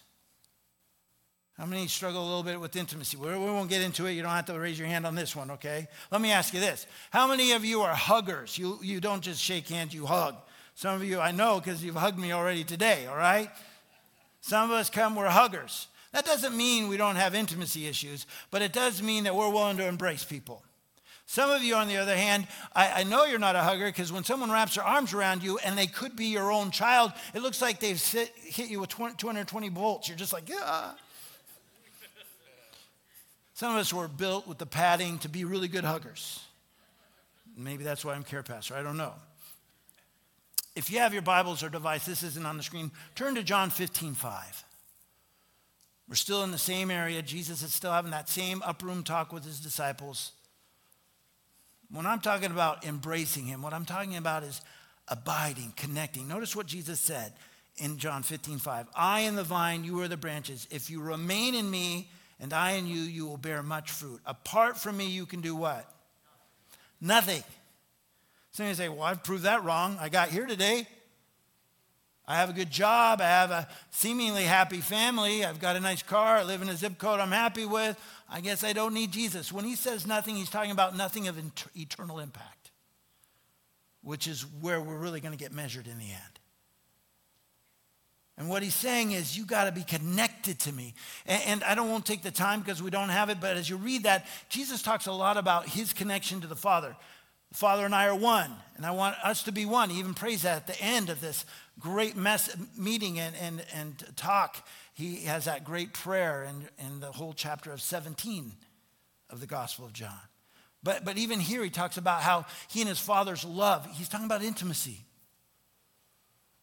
[1.58, 3.17] How many struggle a little bit with intimacy?
[3.17, 4.12] We won't get into it.
[4.12, 5.88] You don't have to raise your hand on this one, okay?
[6.12, 6.86] Let me ask you this.
[7.10, 8.58] How many of you are huggers?
[8.60, 10.36] You, you don't just shake hands, you hug.
[10.76, 13.50] Some of you I know because you've hugged me already today, all right?
[14.41, 15.88] Some of us come, we're huggers.
[16.13, 19.78] That doesn't mean we don't have intimacy issues, but it does mean that we're willing
[19.78, 20.62] to embrace people.
[21.26, 24.13] Some of you, on the other hand, I, I know you're not a hugger because
[24.13, 27.41] when someone wraps their arms around you and they could be your own child, it
[27.41, 30.08] looks like they've sit, hit you with 20, 220 volts.
[30.08, 30.91] You're just like, yeah.
[33.58, 36.46] Some of us were built with the padding to be really good huggers.
[37.58, 38.76] Maybe that's why I'm care pastor.
[38.76, 39.13] I don't know.
[40.76, 43.72] If you have your Bibles or device, this isn't on the screen, turn to John
[43.72, 44.63] 15, 5.
[46.08, 47.24] We're still in the same area.
[47.24, 50.34] Jesus is still having that same upper room talk with his disciples.
[51.89, 54.62] When I'm talking about embracing him, what I'm talking about is
[55.08, 56.28] abiding, connecting.
[56.28, 57.34] Notice what Jesus said
[57.78, 58.88] in John 15, 5.
[58.96, 60.67] I am the vine, you are the branches.
[60.70, 64.21] If you remain in me and I in you, you will bear much fruit.
[64.26, 65.89] Apart from me, you can do what?
[67.02, 67.43] Nothing.
[68.60, 69.97] Of you say, Well, I've proved that wrong.
[70.00, 70.88] I got here today.
[72.28, 73.21] I have a good job.
[73.21, 75.45] I have a seemingly happy family.
[75.45, 76.38] I've got a nice car.
[76.38, 77.97] I live in a zip code I'm happy with.
[78.30, 79.52] I guess I don't need Jesus.
[79.52, 81.38] When he says nothing, he's talking about nothing of
[81.76, 82.71] eternal impact,
[84.02, 86.37] which is where we're really going to get measured in the end.
[88.38, 90.93] And what he's saying is, you got to be connected to me.
[91.26, 93.58] And, and, I don't want to take the time because we don't have it, but
[93.58, 96.95] as you read that, Jesus talks a lot about his connection to the Father.
[97.50, 99.89] The Father and I are one, and I want us to be one.
[99.89, 101.45] He even prays that at the end of this
[101.80, 104.67] great mess, meeting and, and, and talk.
[104.93, 108.52] He has that great prayer in, in the whole chapter of 17
[109.32, 110.19] of the Gospel of John.
[110.84, 114.28] But, but even here, he talks about how he and his Father's love, he's talking
[114.28, 115.07] about intimacy.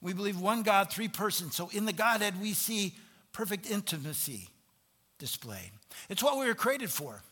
[0.05, 1.57] We believe one God, three persons.
[1.57, 2.95] So in the Godhead, we see
[3.33, 4.51] perfect intimacy
[5.19, 5.71] displayed.
[6.11, 7.23] It's what we were created for,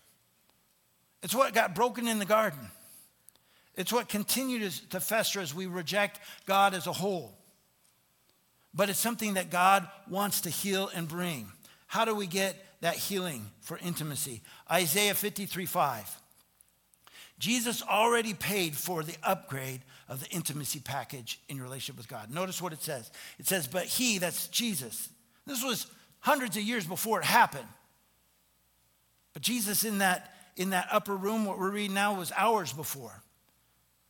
[1.23, 2.59] it's what got broken in the garden.
[3.75, 7.33] It's what continues to fester as we reject God as a whole.
[8.75, 11.51] But it's something that God wants to heal and bring.
[11.87, 14.43] How do we get that healing for intimacy?
[14.71, 16.22] Isaiah 53 5.
[17.43, 22.31] Jesus already paid for the upgrade of the intimacy package in your relationship with God.
[22.31, 23.11] Notice what it says.
[23.37, 25.09] It says, But he, that's Jesus,
[25.45, 25.89] this was
[26.21, 27.67] hundreds of years before it happened.
[29.33, 33.25] But Jesus in that, in that upper room, what we're reading now, was hours before.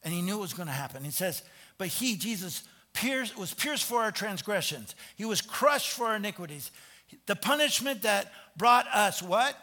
[0.04, 1.02] And he knew it was going to happen.
[1.02, 1.42] He says,
[1.78, 6.70] But he, Jesus, pierced, was pierced for our transgressions, he was crushed for our iniquities.
[7.24, 9.56] The punishment that brought us what?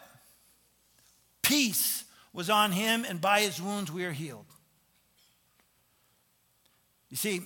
[1.42, 2.02] Peace
[2.32, 4.46] was on him, and by his wounds we are healed.
[7.08, 7.42] You see,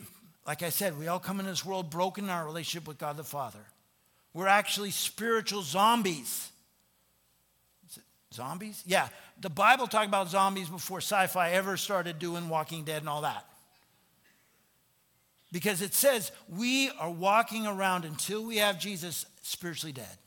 [0.47, 3.17] like I said, we all come in this world broken in our relationship with God
[3.17, 3.65] the Father.
[4.35, 6.51] We're actually spiritual zombies.
[8.33, 8.83] Zombies?
[8.85, 9.09] Yeah,
[9.41, 13.23] the Bible talked about zombies before sci fi ever started doing Walking Dead and all
[13.23, 13.47] that.
[15.53, 20.19] Because it says we are walking around until we have Jesus spiritually dead.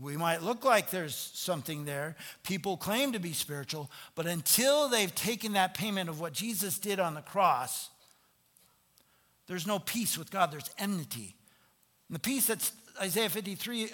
[0.00, 2.16] We might look like there's something there.
[2.42, 6.98] People claim to be spiritual, but until they've taken that payment of what Jesus did
[6.98, 7.90] on the cross,
[9.46, 11.34] there's no peace with God, there's enmity.
[12.08, 13.90] And the peace that Isaiah 53,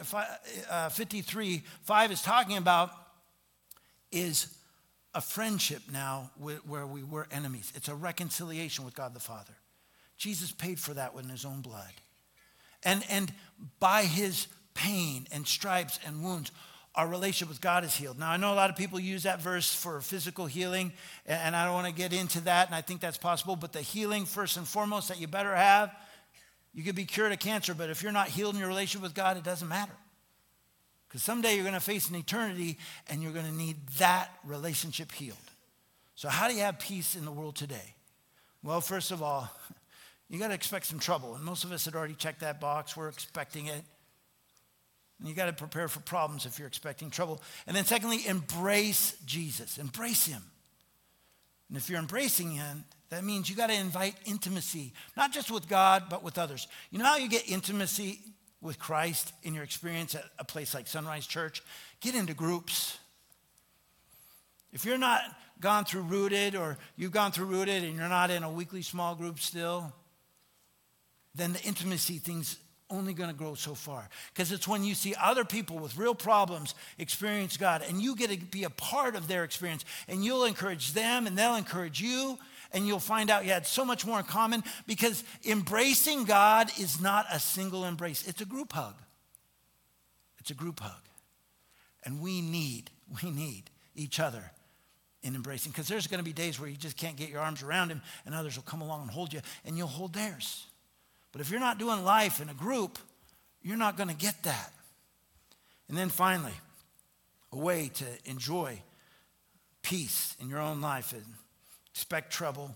[0.70, 2.90] uh, 53 5 is talking about
[4.12, 4.54] is
[5.14, 7.72] a friendship now where we were enemies.
[7.74, 9.54] It's a reconciliation with God the Father.
[10.18, 11.92] Jesus paid for that with his own blood.
[12.84, 13.32] And, and
[13.80, 16.52] by his pain and stripes and wounds,
[16.94, 18.18] our relationship with God is healed.
[18.18, 20.92] Now, I know a lot of people use that verse for physical healing,
[21.26, 23.82] and I don't want to get into that, and I think that's possible, but the
[23.82, 25.94] healing, first and foremost, that you better have,
[26.72, 29.14] you could be cured of cancer, but if you're not healed in your relationship with
[29.14, 29.92] God, it doesn't matter.
[31.08, 35.12] Because someday you're going to face an eternity, and you're going to need that relationship
[35.12, 35.36] healed.
[36.14, 37.94] So, how do you have peace in the world today?
[38.62, 39.50] Well, first of all,
[40.28, 41.34] you got to expect some trouble.
[41.34, 42.96] And most of us had already checked that box.
[42.96, 43.82] We're expecting it.
[45.18, 47.42] And you got to prepare for problems if you're expecting trouble.
[47.66, 49.78] And then, secondly, embrace Jesus.
[49.78, 50.42] Embrace him.
[51.68, 55.68] And if you're embracing him, that means you got to invite intimacy, not just with
[55.68, 56.66] God, but with others.
[56.90, 58.20] You know how you get intimacy
[58.60, 61.62] with Christ in your experience at a place like Sunrise Church?
[62.00, 62.98] Get into groups.
[64.72, 65.20] If you're not
[65.60, 69.14] gone through Rooted or you've gone through Rooted and you're not in a weekly small
[69.14, 69.92] group still,
[71.34, 72.58] then the intimacy thing's
[72.90, 74.08] only going to grow so far.
[74.32, 78.30] Because it's when you see other people with real problems experience God and you get
[78.30, 82.38] to be a part of their experience and you'll encourage them and they'll encourage you
[82.72, 87.00] and you'll find out you had so much more in common because embracing God is
[87.00, 88.94] not a single embrace, it's a group hug.
[90.38, 91.02] It's a group hug.
[92.04, 92.90] And we need,
[93.22, 94.52] we need each other
[95.22, 97.62] in embracing because there's going to be days where you just can't get your arms
[97.62, 100.66] around him and others will come along and hold you and you'll hold theirs.
[101.36, 102.98] But if you're not doing life in a group,
[103.60, 104.72] you're not going to get that.
[105.86, 106.54] And then finally,
[107.52, 108.80] a way to enjoy
[109.82, 111.22] peace in your own life and
[111.92, 112.74] expect trouble,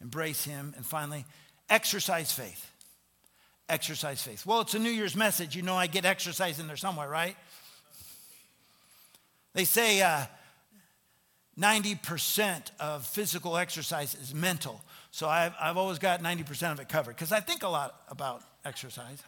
[0.00, 1.24] embrace Him, and finally,
[1.68, 2.72] exercise faith.
[3.68, 4.44] Exercise faith.
[4.44, 5.54] Well, it's a New Year's message.
[5.54, 7.36] You know, I get exercise in there somewhere, right?
[9.52, 10.24] They say uh,
[11.56, 14.80] 90% of physical exercise is mental.
[15.10, 18.42] So I've, I've always got 90% of it covered because I think a lot about
[18.64, 19.22] exercise.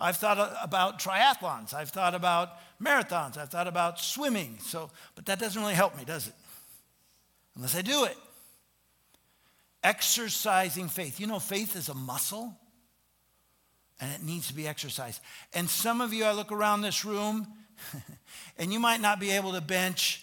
[0.00, 1.74] I've thought about triathlons.
[1.74, 3.36] I've thought about marathons.
[3.36, 4.58] I've thought about swimming.
[4.62, 6.34] So, but that doesn't really help me, does it?
[7.56, 8.16] Unless I do it.
[9.82, 11.18] Exercising faith.
[11.18, 12.56] You know, faith is a muscle
[14.00, 15.20] and it needs to be exercised.
[15.52, 17.48] And some of you, I look around this room
[18.58, 20.22] and you might not be able to bench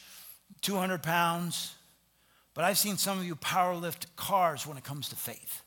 [0.62, 1.75] 200 pounds
[2.56, 5.62] but I've seen some of you power lift cars when it comes to faith.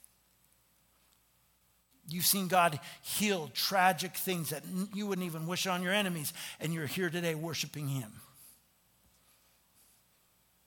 [2.09, 6.73] You've seen God heal tragic things that you wouldn't even wish on your enemies, and
[6.73, 8.11] you're here today worshiping Him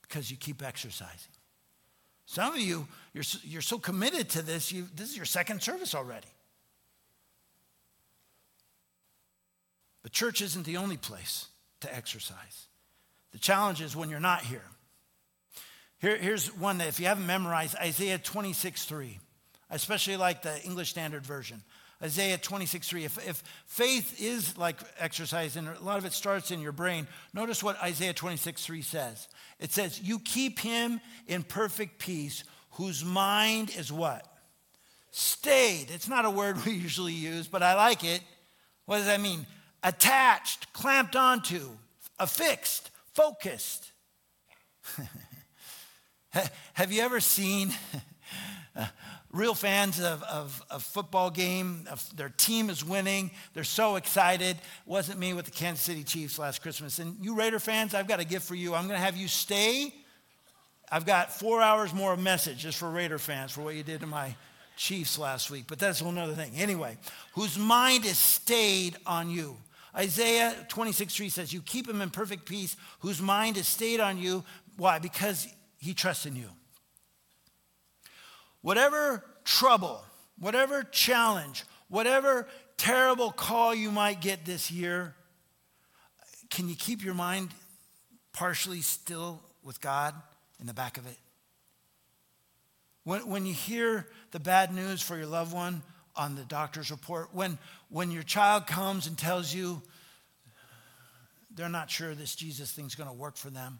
[0.04, 1.32] because you keep exercising.
[2.28, 5.96] Some of you, you're, you're so committed to this, you, this is your second service
[5.96, 6.28] already.
[10.04, 11.48] But church isn't the only place
[11.82, 12.68] to exercise.
[13.32, 14.64] The challenge is when you're not here.
[16.02, 19.20] Here, here's one that if you haven't memorized, Isaiah 26, 3.
[19.70, 21.62] I especially like the English Standard Version.
[22.04, 23.06] Isaiah 26, 3.
[23.06, 27.08] If, if faith is like exercise, and a lot of it starts in your brain,
[27.34, 29.28] notice what Isaiah 26, 3 says.
[29.60, 34.26] It says, You keep him in perfect peace, whose mind is what?
[35.12, 35.92] Stayed.
[35.92, 38.22] It's not a word we usually use, but I like it.
[38.86, 39.46] What does that mean?
[39.84, 41.70] Attached, clamped onto,
[42.18, 43.92] affixed, focused.
[46.74, 47.74] Have you ever seen
[48.76, 48.86] uh,
[49.32, 51.86] real fans of, of, of football game?
[51.92, 53.32] Of their team is winning.
[53.54, 54.56] They're so excited.
[54.56, 57.00] It wasn't me with the Kansas City Chiefs last Christmas.
[57.00, 58.74] And you Raider fans, I've got a gift for you.
[58.74, 59.94] I'm going to have you stay.
[60.90, 64.02] I've got four hours more of message just for Raider fans for what you did
[64.02, 64.36] to my
[64.78, 65.66] Chiefs last week.
[65.68, 66.54] But that's a whole thing.
[66.56, 66.98] Anyway,
[67.34, 69.58] whose mind is stayed on you.
[69.96, 74.18] Isaiah 26, 3 says, You keep him in perfect peace, whose mind is stayed on
[74.18, 74.44] you.
[74.78, 75.00] Why?
[75.00, 75.48] Because
[75.82, 76.48] he trusts in you.
[78.62, 80.04] Whatever trouble,
[80.40, 85.16] whatever challenge, whatever terrible call you might get this year,
[86.52, 87.50] can you keep your mind
[88.32, 90.14] partially still with God
[90.60, 91.18] in the back of it?
[93.04, 95.82] When, when you hear the bad news for your loved one
[96.16, 97.58] on the doctor's report, when,
[97.90, 99.82] when your child comes and tells you
[101.54, 103.80] they're not sure this Jesus thing's going to work for them,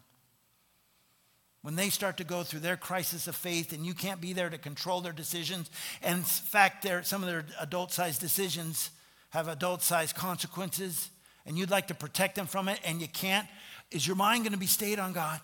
[1.62, 4.50] when they start to go through their crisis of faith and you can't be there
[4.50, 5.70] to control their decisions,
[6.02, 8.90] and in fact, some of their adult sized decisions
[9.30, 11.10] have adult sized consequences,
[11.46, 13.48] and you'd like to protect them from it and you can't,
[13.90, 15.40] is your mind going to be stayed on God?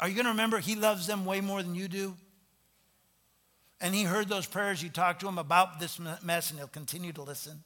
[0.00, 2.16] Are you going to remember He loves them way more than you do?
[3.80, 7.12] And He heard those prayers you talked to Him about this mess, and He'll continue
[7.12, 7.62] to listen.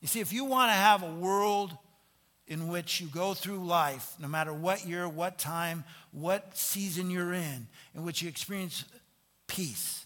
[0.00, 1.76] You see, if you want to have a world
[2.50, 7.32] in which you go through life, no matter what year, what time, what season you're
[7.32, 8.84] in, in which you experience
[9.46, 10.04] peace,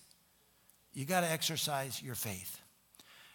[0.92, 2.60] you got to exercise your faith.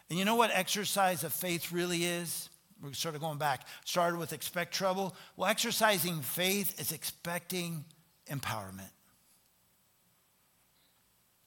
[0.10, 2.50] And you know what exercise of faith really is?
[2.82, 3.68] We're sort of going back.
[3.84, 5.16] Started with expect trouble.
[5.36, 7.86] Well, exercising faith is expecting
[8.28, 8.92] empowerment.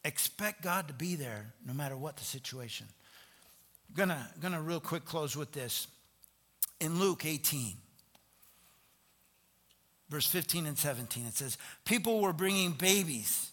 [0.04, 2.88] Expect God to be there no matter what the situation.
[3.88, 5.86] I'm gonna, gonna real quick close with this
[6.82, 7.74] in Luke 18,
[10.08, 13.52] verse 15 and 17, it says, People were bringing babies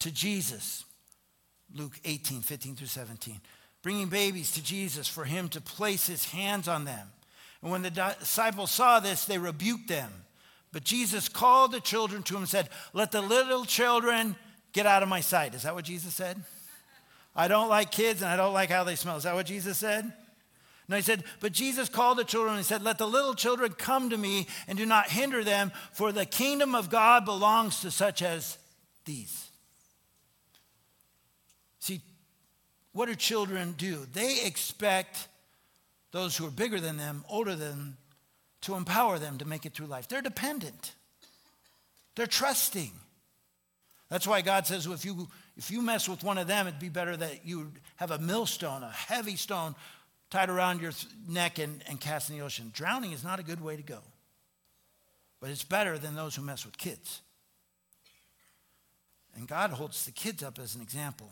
[0.00, 0.84] to Jesus.
[1.74, 3.40] Luke 18, 15 through 17.
[3.82, 7.08] Bringing babies to Jesus for him to place his hands on them.
[7.62, 10.12] And when the disciples saw this, they rebuked them.
[10.70, 14.36] But Jesus called the children to him and said, Let the little children
[14.74, 15.54] get out of my sight.
[15.54, 16.36] Is that what Jesus said?
[17.34, 19.16] I don't like kids and I don't like how they smell.
[19.16, 20.12] Is that what Jesus said?
[20.88, 24.10] And I said, But Jesus called the children and said, Let the little children come
[24.10, 28.22] to me and do not hinder them, for the kingdom of God belongs to such
[28.22, 28.56] as
[29.04, 29.50] these.
[31.78, 32.00] See,
[32.92, 34.06] what do children do?
[34.12, 35.28] They expect
[36.10, 37.96] those who are bigger than them, older than them,
[38.62, 40.08] to empower them to make it through life.
[40.08, 40.94] They're dependent,
[42.16, 42.92] they're trusting.
[44.10, 46.88] That's why God says if you, if you mess with one of them, it'd be
[46.88, 49.74] better that you have a millstone, a heavy stone
[50.30, 50.92] tied around your
[51.28, 52.70] neck and, and cast in the ocean.
[52.74, 54.00] Drowning is not a good way to go,
[55.40, 57.22] but it's better than those who mess with kids.
[59.36, 61.30] And God holds the kids up as an example.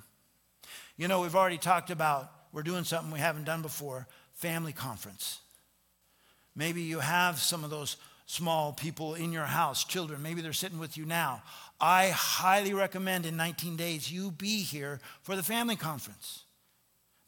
[0.96, 5.40] You know, we've already talked about we're doing something we haven't done before family conference.
[6.54, 10.22] Maybe you have some of those small people in your house, children.
[10.22, 11.42] Maybe they're sitting with you now.
[11.80, 16.44] I highly recommend in 19 days you be here for the family conference.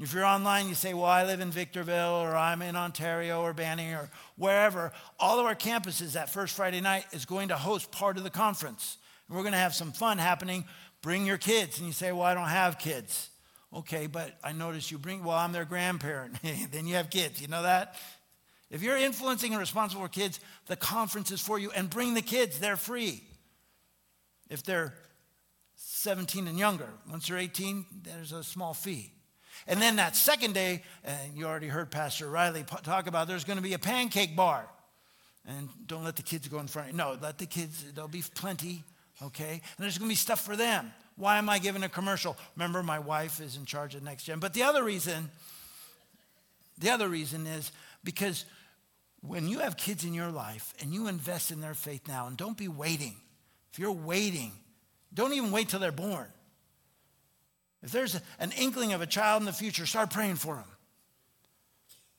[0.00, 3.52] If you're online, you say, Well, I live in Victorville, or I'm in Ontario, or
[3.52, 4.92] Banning, or wherever.
[5.18, 8.30] All of our campuses that first Friday night is going to host part of the
[8.30, 8.98] conference.
[9.26, 10.64] And we're going to have some fun happening.
[11.02, 11.78] Bring your kids.
[11.78, 13.30] And you say, Well, I don't have kids.
[13.74, 16.36] Okay, but I notice you bring, well, I'm their grandparent.
[16.70, 17.42] then you have kids.
[17.42, 17.96] You know that?
[18.70, 21.70] If you're influencing and responsible for kids, the conference is for you.
[21.72, 23.22] And bring the kids, they're free.
[24.48, 24.94] If they're
[25.76, 29.12] 17 and younger, once they're 18, there's a small fee.
[29.66, 33.58] And then that second day, and you already heard Pastor Riley talk about there's going
[33.58, 34.66] to be a pancake bar.
[35.46, 36.94] And don't let the kids go in front.
[36.94, 38.84] No, let the kids, there'll be plenty,
[39.22, 39.52] okay?
[39.52, 40.92] And there's going to be stuff for them.
[41.16, 42.36] Why am I giving a commercial?
[42.54, 44.38] Remember, my wife is in charge of Next Gen.
[44.38, 45.30] But the other reason,
[46.78, 47.72] the other reason is
[48.04, 48.44] because
[49.20, 52.36] when you have kids in your life and you invest in their faith now, and
[52.36, 53.16] don't be waiting.
[53.72, 54.52] If you're waiting,
[55.12, 56.26] don't even wait till they're born.
[57.82, 60.64] If there's an inkling of a child in the future, start praying for them.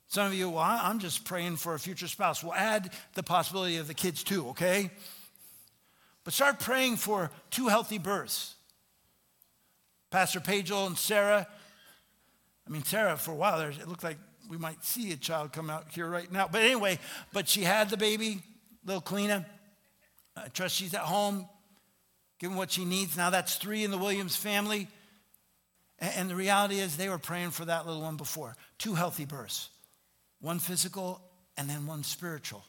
[0.08, 2.44] Some of you, well, I'm just praying for a future spouse.
[2.44, 4.90] We'll add the possibility of the kids too, okay?
[6.24, 8.56] But start praying for two healthy births.
[10.10, 11.48] Pastor Pagel and Sarah.
[12.68, 14.18] I mean, Sarah, for a while it looked like
[14.50, 16.48] we might see a child come out here right now.
[16.52, 16.98] But anyway,
[17.32, 18.42] but she had the baby,
[18.84, 19.46] little Kalina.
[20.36, 21.48] I trust she's at home,
[22.40, 23.16] given what she needs.
[23.16, 24.88] Now that's three in the Williams family.
[26.00, 28.56] And the reality is, they were praying for that little one before.
[28.78, 29.70] Two healthy births,
[30.40, 31.22] one physical
[31.58, 32.64] and then one spiritual,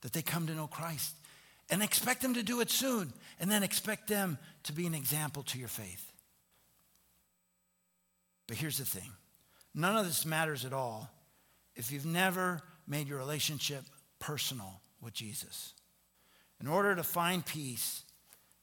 [0.00, 1.14] that they come to know Christ.
[1.70, 5.44] And expect them to do it soon, and then expect them to be an example
[5.44, 6.12] to your faith.
[8.46, 9.10] But here's the thing
[9.74, 11.10] none of this matters at all
[11.74, 13.84] if you've never made your relationship
[14.18, 15.72] personal with Jesus.
[16.60, 18.02] In order to find peace,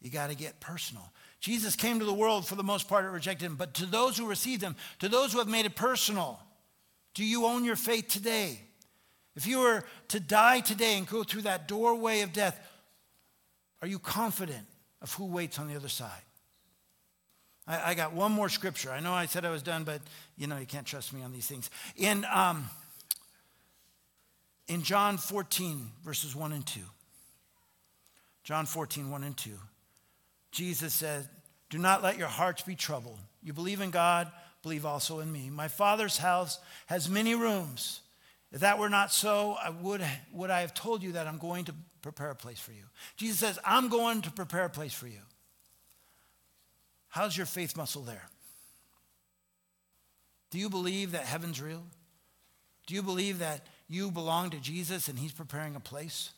[0.02, 1.12] you got to get personal.
[1.42, 3.56] Jesus came to the world for the most part, it rejected him.
[3.56, 6.40] But to those who received him, to those who have made it personal,
[7.16, 8.62] do you own your faith today?
[9.36, 12.60] If you were to die today and go through that doorway of death,
[13.82, 14.68] are you confident
[15.02, 16.22] of who waits on the other side?
[17.68, 18.92] I, I, got one more scripture.
[18.92, 20.02] I know I said I was done, but
[20.38, 21.72] you know, you can't trust me on these things.
[21.96, 22.70] In, um,
[24.68, 26.82] in John 14, verses 1 and 2.
[28.44, 29.52] John 14, 1 and 2.
[30.52, 31.28] Jesus said,
[31.70, 33.20] Do not let your hearts be troubled.
[33.42, 35.50] You believe in God, believe also in me.
[35.50, 38.02] My Father's house has many rooms.
[38.52, 41.66] If that were not so, I would, would I have told you that I'm going
[41.66, 42.84] to prepare a place for you.
[43.16, 45.22] Jesus says, I'm going to prepare a place for you.
[47.08, 48.28] How's your faith muscle there?
[50.50, 51.84] Do you believe that heaven's real?
[52.88, 56.32] Do you believe that you belong to Jesus and he's preparing a place?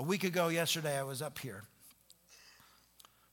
[0.00, 1.64] A week ago, yesterday, I was up here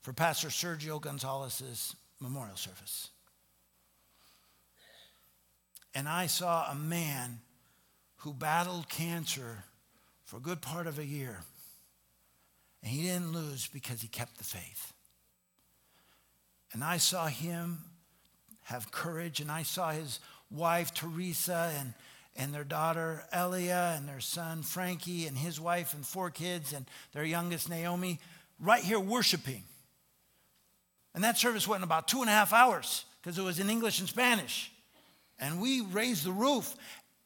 [0.02, 3.10] for Pastor Sergio Gonzalez's memorial service.
[5.94, 7.38] And I saw a man
[8.16, 9.62] who battled cancer
[10.24, 11.44] for a good part of a year.
[12.82, 14.92] And he didn't lose because he kept the faith.
[16.72, 17.78] And I saw him
[18.64, 20.18] have courage, and I saw his
[20.50, 21.94] wife, Teresa, and,
[22.38, 26.86] and their daughter, Elia, and their son, Frankie, and his wife, and four kids, and
[27.12, 28.20] their youngest, Naomi,
[28.60, 29.62] right here worshiping.
[31.14, 33.70] And that service went in about two and a half hours because it was in
[33.70, 34.70] English and Spanish.
[35.38, 36.74] And we raised the roof,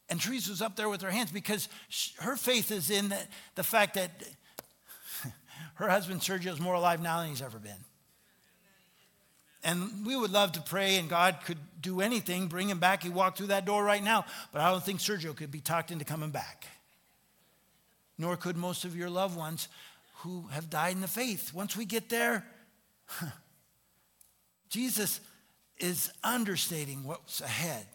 [0.09, 1.69] and Teresa was up there with her hands because
[2.19, 3.19] her faith is in the,
[3.57, 4.11] the fact that
[5.75, 7.85] her husband Sergio is more alive now than he's ever been.
[9.63, 13.03] And we would love to pray, and God could do anything, bring him back.
[13.03, 15.91] He walked through that door right now, but I don't think Sergio could be talked
[15.91, 16.67] into coming back.
[18.17, 19.69] Nor could most of your loved ones
[20.19, 21.53] who have died in the faith.
[21.53, 22.45] Once we get there,
[24.69, 25.21] Jesus
[25.79, 27.87] is understating what's ahead.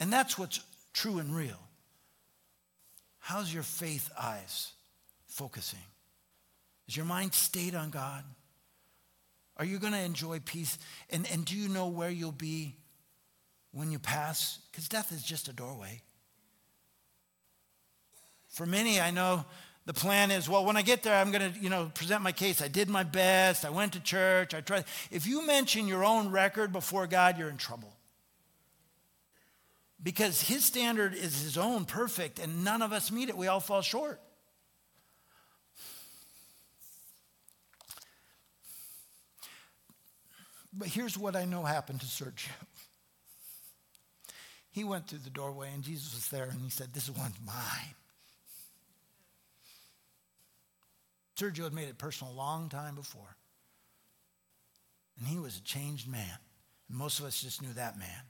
[0.00, 0.60] And that's what's
[0.92, 1.60] true and real.
[3.18, 4.72] How's your faith eyes
[5.26, 5.78] focusing?
[6.88, 8.24] Is your mind stayed on God?
[9.58, 10.78] Are you going to enjoy peace?
[11.10, 12.76] And, and do you know where you'll be
[13.72, 14.60] when you pass?
[14.70, 16.00] Because death is just a doorway.
[18.48, 19.44] For many, I know
[19.84, 22.32] the plan is, well, when I get there, I'm going to, you know, present my
[22.32, 22.62] case.
[22.62, 23.64] I did my best.
[23.64, 24.54] I went to church.
[24.54, 24.84] I tried.
[25.10, 27.92] If you mention your own record before God, you're in trouble.
[30.00, 33.36] Because his standard is his own, perfect, and none of us meet it.
[33.36, 34.20] We all fall short.
[40.72, 42.50] But here's what I know happened to Sergio.
[44.70, 47.94] He went through the doorway, and Jesus was there, and he said, This one's mine.
[51.36, 53.36] Sergio had made it personal a long time before.
[55.18, 56.38] And he was a changed man.
[56.88, 58.22] And most of us just knew that man.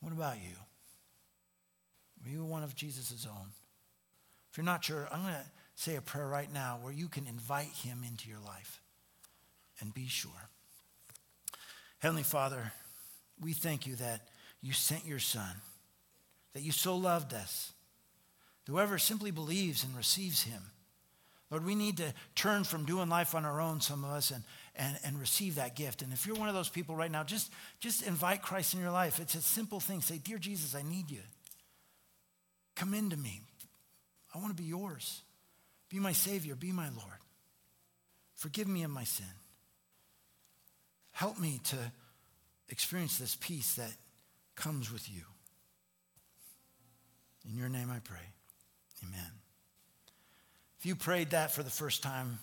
[0.00, 0.56] What about you?
[2.22, 3.48] Were you one of Jesus' own?
[4.50, 7.26] If you're not sure, I'm going to say a prayer right now where you can
[7.26, 8.80] invite him into your life
[9.80, 10.50] and be sure.
[12.04, 12.70] Heavenly Father,
[13.40, 14.20] we thank you that
[14.60, 15.56] you sent your Son,
[16.52, 17.72] that you so loved us.
[18.66, 20.60] Whoever simply believes and receives him
[21.50, 24.42] Lord, we need to turn from doing life on our own, some of us, and,
[24.76, 26.02] and, and receive that gift.
[26.02, 27.50] And if you're one of those people right now, just,
[27.80, 29.18] just invite Christ in your life.
[29.18, 30.02] It's a simple thing.
[30.02, 31.22] Say, Dear Jesus, I need you.
[32.76, 33.40] Come into me.
[34.34, 35.22] I want to be yours.
[35.88, 36.54] Be my Savior.
[36.54, 37.20] Be my Lord.
[38.34, 39.24] Forgive me of my sin.
[41.14, 41.76] Help me to
[42.68, 43.92] experience this peace that
[44.56, 45.22] comes with you.
[47.48, 48.18] In your name I pray.
[49.06, 49.30] Amen.
[50.80, 52.40] If you prayed that for the first time,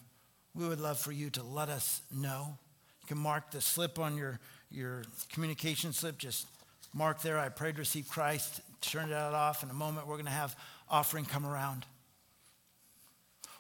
[0.56, 2.58] we would love for you to let us know.
[3.02, 5.04] You can mark the slip on your, your
[5.34, 6.18] communication slip.
[6.18, 6.48] Just
[6.94, 8.62] mark there, I prayed to receive Christ.
[8.80, 9.64] Turn that off.
[9.64, 10.56] In a moment, we're going to have
[10.90, 11.86] offering come around.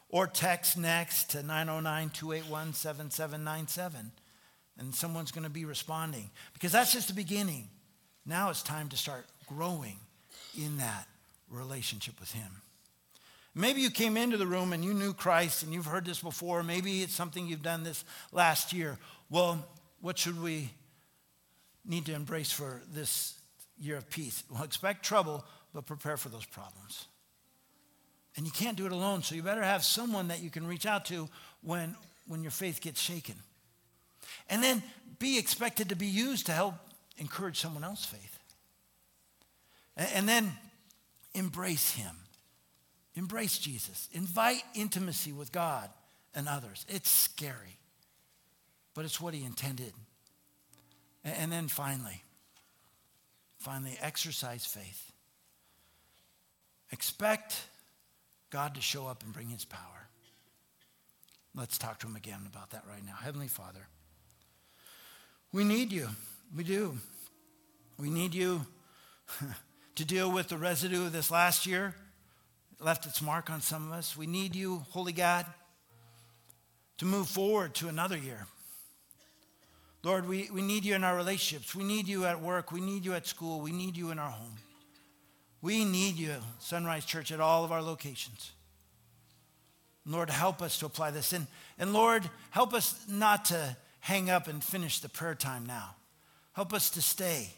[0.07, 4.11] Or text next to 909 281 7797.
[4.77, 6.29] And someone's going to be responding.
[6.53, 7.69] Because that's just the beginning.
[8.25, 9.97] Now it's time to start growing
[10.57, 11.07] in that
[11.49, 12.61] relationship with Him.
[13.53, 16.63] Maybe you came into the room and you knew Christ and you've heard this before.
[16.63, 18.97] Maybe it's something you've done this last year.
[19.29, 19.65] Well,
[19.99, 20.69] what should we
[21.85, 23.33] need to embrace for this
[23.77, 24.43] year of peace?
[24.49, 25.43] Well, expect trouble,
[25.73, 27.07] but prepare for those problems.
[28.37, 30.85] And you can't do it alone, so you better have someone that you can reach
[30.85, 31.27] out to
[31.61, 31.95] when,
[32.27, 33.35] when your faith gets shaken.
[34.51, 34.83] And then
[35.17, 36.75] be expected to be used to help
[37.17, 38.37] encourage someone else's faith.
[39.95, 40.51] And, then
[41.33, 42.15] embrace Him.
[43.15, 44.09] Embrace Jesus.
[44.11, 45.89] Invite intimacy with God
[46.35, 46.85] and others.
[46.89, 47.77] It's scary,
[48.93, 49.93] but it's what he intended.
[51.23, 52.23] And then finally,
[53.59, 55.11] finally, exercise faith.
[56.91, 57.55] Expect
[58.49, 60.09] God to show up and bring his power.
[61.53, 63.15] Let's talk to him again about that right now.
[63.21, 63.87] Heavenly Father,
[65.51, 66.07] we need you.
[66.55, 66.97] We do.
[67.97, 68.65] We need you
[69.95, 71.93] to deal with the residue of this last year
[72.79, 74.17] It left its mark on some of us.
[74.17, 75.45] We need you, Holy God,
[76.97, 78.45] to move forward to another year.
[80.03, 81.75] Lord, we, we need you in our relationships.
[81.75, 82.71] We need you at work.
[82.71, 83.61] We need you at school.
[83.61, 84.55] We need you in our home.
[85.61, 88.51] We need you, Sunrise Church, at all of our locations.
[90.07, 91.33] Lord, help us to apply this.
[91.33, 91.45] And,
[91.77, 95.95] and Lord, help us not to hang up and finish the prayer time now.
[96.53, 97.53] Help us to stay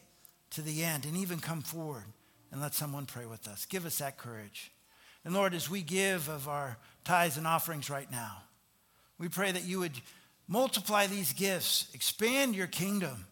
[0.51, 2.05] to the end and even come forward
[2.51, 3.65] and let someone pray with us.
[3.65, 4.71] Give us that courage.
[5.25, 8.43] And Lord, as we give of our tithes and offerings right now,
[9.17, 9.99] we pray that you would
[10.47, 13.25] multiply these gifts, expand your kingdom.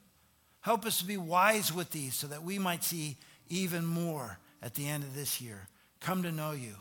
[0.62, 3.18] Help us to be wise with these so that we might see
[3.50, 5.68] even more at the end of this year.
[6.00, 6.76] Come to know you,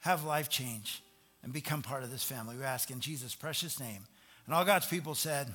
[0.00, 1.02] have life change,
[1.42, 2.56] and become part of this family.
[2.56, 4.06] We ask in Jesus' precious name.
[4.46, 5.54] And all God's people said,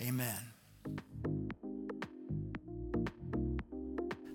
[0.00, 0.36] Amen.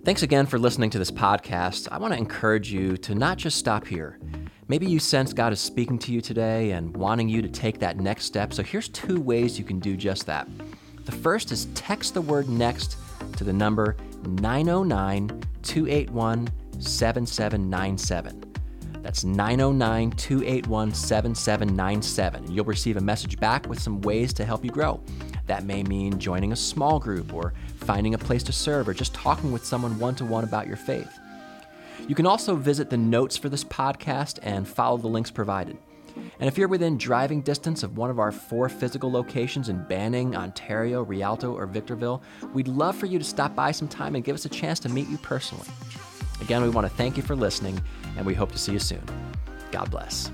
[0.04, 1.88] Thanks again for listening to this podcast.
[1.92, 4.18] I want to encourage you to not just stop here.
[4.66, 7.98] Maybe you sense God is speaking to you today and wanting you to take that
[7.98, 8.52] next step.
[8.52, 10.48] So here's two ways you can do just that.
[11.04, 12.96] The first is text the word next
[13.36, 16.48] to the number 909 281
[16.80, 18.51] 7797.
[19.02, 22.52] That's 909 281 7797.
[22.52, 25.02] You'll receive a message back with some ways to help you grow.
[25.46, 29.12] That may mean joining a small group or finding a place to serve or just
[29.12, 31.18] talking with someone one to one about your faith.
[32.08, 35.76] You can also visit the notes for this podcast and follow the links provided.
[36.40, 40.36] And if you're within driving distance of one of our four physical locations in Banning,
[40.36, 42.22] Ontario, Rialto, or Victorville,
[42.52, 45.08] we'd love for you to stop by sometime and give us a chance to meet
[45.08, 45.68] you personally.
[46.42, 47.80] Again, we want to thank you for listening,
[48.16, 49.02] and we hope to see you soon.
[49.70, 50.28] God bless.